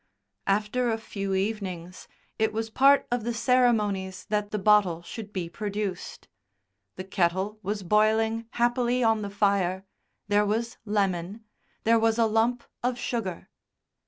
[0.47, 2.07] After a few evenings
[2.39, 6.27] it was part of the ceremonies that the bottle should be produced;
[6.95, 9.85] the kettle was boiling happily on the fire,
[10.27, 11.43] there was lemon,
[11.83, 13.51] there was a lump of sugar....